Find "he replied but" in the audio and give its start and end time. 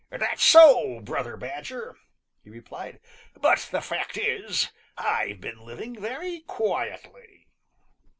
2.43-3.69